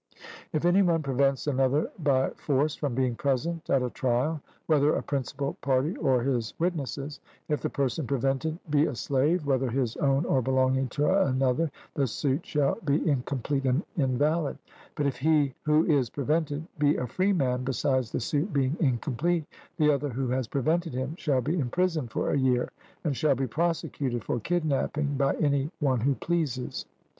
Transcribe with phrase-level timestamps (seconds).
[0.51, 5.03] If any one prevents another by force from being present at a trial, whether a
[5.03, 10.25] principal party or his witnesses; if the person prevented be a slave, whether his own
[10.25, 14.57] or belonging to another, the suit shall be incomplete and invalid;
[14.95, 19.45] but if he who is prevented be a freeman, besides the suit being incomplete,
[19.77, 22.69] the other who has prevented him shall be imprisoned for a year,
[23.03, 26.87] and shall be prosecuted for kidnapping by any one who pleases.